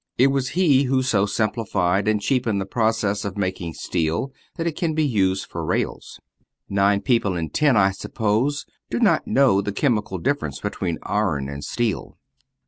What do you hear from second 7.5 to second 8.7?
ten, I suppose,